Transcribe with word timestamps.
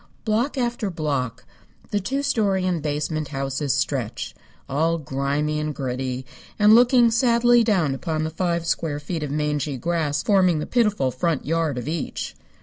Block 0.25 0.57
after 0.57 0.89
block 0.89 1.45
the 1.91 1.99
two 1.99 2.23
story 2.23 2.65
and 2.65 2.81
basement 2.81 3.27
houses 3.27 3.71
stretch, 3.75 4.33
all 4.67 4.97
grimy 4.97 5.59
and 5.59 5.75
gritty 5.75 6.25
and 6.57 6.73
looking 6.73 7.11
sadly 7.11 7.63
down 7.63 7.93
upon 7.93 8.23
the 8.23 8.31
five 8.31 8.65
square 8.65 8.99
feet 8.99 9.21
of 9.21 9.29
mangy 9.29 9.77
grass 9.77 10.23
forming 10.23 10.57
the 10.57 10.65
pitiful 10.65 11.11
front 11.11 11.45
yard 11.45 11.77
of 11.77 11.87
each. 11.87 12.33